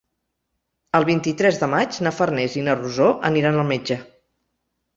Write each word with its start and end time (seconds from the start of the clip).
El 0.99 1.05
vint-i-tres 1.09 1.59
de 1.65 1.69
maig 1.75 2.01
na 2.07 2.15
Farners 2.21 2.57
i 2.61 2.65
na 2.71 2.77
Rosó 2.81 3.13
aniran 3.33 3.61
al 3.61 3.71
metge. 3.77 4.03